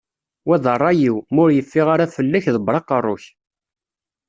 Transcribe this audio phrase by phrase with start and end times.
[0.47, 3.25] Wa d rray-iw, ma ur yeffiɣ ara fell-ak ḍebber aqerru-k.